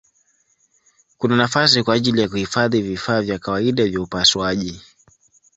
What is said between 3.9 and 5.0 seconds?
upasuaji.